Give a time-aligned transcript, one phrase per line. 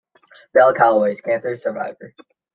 [0.55, 2.15] Bell Calloway is cancer survivor.